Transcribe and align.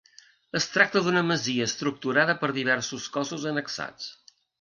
Es 0.59 0.63
tracta 0.75 1.01
d'una 1.07 1.21
Masia 1.31 1.67
estructurada 1.71 2.35
per 2.45 2.49
diversos 2.55 3.05
cossos 3.19 3.47
annexats. 3.53 4.09